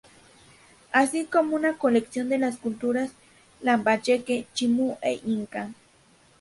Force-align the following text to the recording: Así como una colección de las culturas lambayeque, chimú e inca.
Así 0.93 1.25
como 1.25 1.55
una 1.55 1.77
colección 1.77 2.27
de 2.27 2.39
las 2.39 2.57
culturas 2.57 3.11
lambayeque, 3.61 4.47
chimú 4.55 4.97
e 4.99 5.21
inca. 5.25 5.73